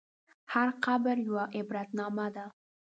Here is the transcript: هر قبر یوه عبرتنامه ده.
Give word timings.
هر 0.53 0.69
قبر 0.85 1.15
یوه 1.27 1.43
عبرتنامه 1.57 2.27
ده. 2.35 2.45